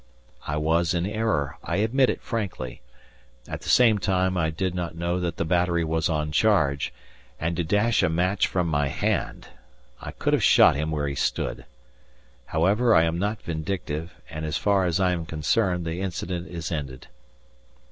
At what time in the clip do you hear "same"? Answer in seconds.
3.69-3.99